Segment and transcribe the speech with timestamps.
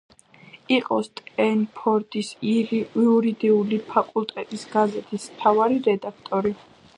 [0.75, 6.57] იყო სტენფორდის იურიდიული ფაკულტეტის გაზეთის მთავარი რედაქტორი.